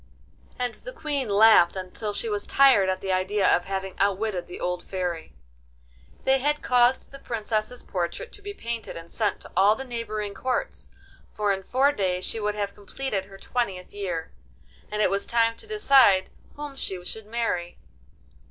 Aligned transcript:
And 0.57 0.73
the 0.73 0.93
Queen 0.93 1.29
laughed 1.29 1.75
until 1.75 2.11
she 2.11 2.27
was 2.27 2.47
tired 2.47 2.89
at 2.89 3.01
the 3.01 3.11
idea 3.11 3.47
of 3.55 3.65
having 3.65 3.93
outwitted 3.99 4.47
the 4.47 4.59
old 4.59 4.83
Fairy. 4.83 5.35
They 6.23 6.39
had 6.39 6.63
caused 6.63 7.11
the 7.11 7.19
Princess's 7.19 7.83
portrait 7.83 8.31
to 8.31 8.41
be 8.41 8.51
painted 8.51 8.97
and 8.97 9.11
sent 9.11 9.41
to 9.41 9.51
all 9.55 9.75
the 9.75 9.85
neighbouring 9.85 10.33
Courts, 10.33 10.89
for 11.31 11.53
in 11.53 11.61
four 11.61 11.91
days 11.91 12.25
she 12.25 12.39
would 12.39 12.55
have 12.55 12.73
completed 12.73 13.25
her 13.25 13.37
twentieth 13.37 13.93
year, 13.93 14.31
and 14.91 15.03
it 15.03 15.11
was 15.11 15.27
time 15.27 15.55
to 15.57 15.67
decide 15.67 16.31
whom 16.55 16.75
she 16.75 17.05
should 17.05 17.27
marry. 17.27 17.77